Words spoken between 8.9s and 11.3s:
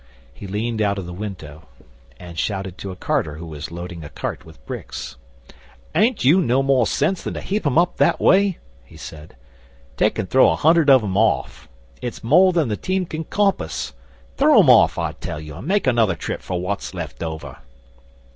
said. 'Take an' throw a hundred of 'em